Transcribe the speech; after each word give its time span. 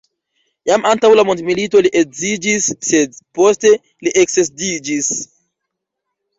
Jam 0.69 0.85
antaŭ 0.91 1.11
la 1.19 1.25
mondomilito 1.29 1.83
li 1.87 1.91
edziĝis, 2.01 2.71
sed 2.89 3.21
poste 3.41 3.75
li 4.09 4.17
eksedziĝis. 4.25 5.15